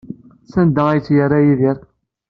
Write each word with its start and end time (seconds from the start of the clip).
Sanda 0.51 0.83
ay 0.89 0.99
t-yerra 1.05 1.39
Yidir? 1.45 1.77